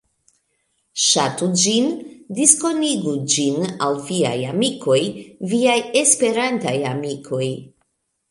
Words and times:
Ŝatu 1.07 1.47
ĝin, 1.63 1.89
diskonigu 2.39 3.13
ĝin 3.33 3.69
al 3.89 3.99
viaj 4.07 4.33
amikoj, 4.53 4.97
viaj 5.53 5.77
Esperantaj 6.01 6.75
amikoj. 6.93 7.47